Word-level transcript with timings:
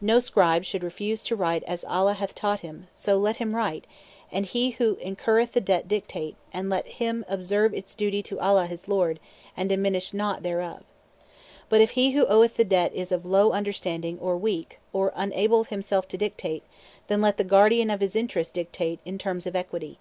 No 0.00 0.18
scribe 0.18 0.64
should 0.64 0.82
refuse 0.82 1.22
to 1.22 1.36
write 1.36 1.62
as 1.62 1.84
Allah 1.84 2.14
hath 2.14 2.34
taught 2.34 2.58
him, 2.58 2.88
so 2.90 3.16
let 3.18 3.36
him 3.36 3.54
write, 3.54 3.86
and 4.32 4.44
let 4.46 4.50
him 4.52 4.72
who 4.78 4.96
incurreth 4.96 5.52
the 5.52 5.60
debt 5.60 5.86
dictate, 5.86 6.34
and 6.52 6.68
let 6.68 6.88
him 6.88 7.24
observe 7.28 7.70
his 7.70 7.94
duty 7.94 8.20
to 8.24 8.40
Allah 8.40 8.66
his 8.66 8.88
Lord, 8.88 9.20
and 9.56 9.68
diminish 9.68 10.12
naught 10.12 10.42
thereof. 10.42 10.82
But 11.68 11.80
if 11.82 11.90
he 11.90 12.10
who 12.10 12.26
oweth 12.26 12.56
the 12.56 12.64
debt 12.64 12.94
is 12.94 13.12
of 13.12 13.24
low 13.24 13.52
understanding, 13.52 14.18
or 14.20 14.36
weak, 14.36 14.80
or 14.92 15.12
unable 15.14 15.62
himself 15.62 16.08
to 16.08 16.18
dictate, 16.18 16.64
then 17.06 17.20
let 17.20 17.36
the 17.36 17.44
guardian 17.44 17.88
of 17.88 18.00
his 18.00 18.16
interests 18.16 18.52
dictate 18.52 18.98
in 19.04 19.18
(terms 19.18 19.46
of) 19.46 19.54
equity. 19.54 20.00